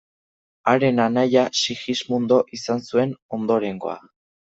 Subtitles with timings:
[0.69, 3.95] Haren anaia Sigismundo izan zuen ondorengoa.